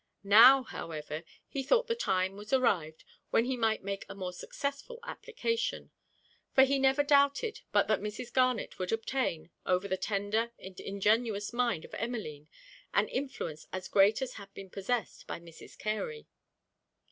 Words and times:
Now, 0.23 0.63
however, 0.63 1.23
he 1.47 1.61
thought 1.61 1.85
the 1.85 1.93
time 1.93 2.35
was 2.35 2.51
arrived, 2.51 3.03
when 3.29 3.45
he 3.45 3.55
might 3.55 3.83
make 3.83 4.03
a 4.09 4.15
more 4.15 4.33
successful 4.33 4.97
application; 5.03 5.91
for 6.55 6.63
he 6.63 6.79
never 6.79 7.03
doubted 7.03 7.61
but 7.71 7.87
that 7.87 8.01
Mrs. 8.01 8.33
Garnet 8.33 8.79
would 8.79 8.91
obtain, 8.91 9.51
over 9.63 9.87
the 9.87 9.97
tender 9.97 10.53
and 10.57 10.79
ingenuous 10.79 11.53
mind 11.53 11.85
of 11.85 11.93
Emmeline, 11.93 12.47
an 12.95 13.09
influence 13.09 13.67
as 13.71 13.87
great 13.87 14.23
as 14.23 14.33
had 14.41 14.51
been 14.55 14.71
possessed 14.71 15.27
by 15.27 15.39
Mrs. 15.39 15.77
Carey. 15.77 16.25